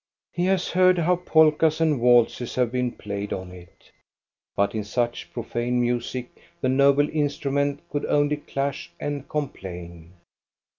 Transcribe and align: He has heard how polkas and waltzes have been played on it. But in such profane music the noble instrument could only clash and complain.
He 0.33 0.45
has 0.45 0.69
heard 0.69 0.97
how 0.97 1.15
polkas 1.17 1.79
and 1.79 1.99
waltzes 2.01 2.55
have 2.55 2.71
been 2.71 2.91
played 2.91 3.31
on 3.31 3.51
it. 3.51 3.91
But 4.55 4.73
in 4.73 4.83
such 4.83 5.31
profane 5.31 5.79
music 5.79 6.41
the 6.59 6.69
noble 6.69 7.07
instrument 7.07 7.81
could 7.91 8.05
only 8.07 8.37
clash 8.37 8.89
and 8.99 9.29
complain. 9.29 10.13